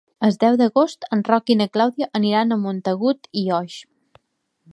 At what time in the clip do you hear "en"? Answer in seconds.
1.17-1.21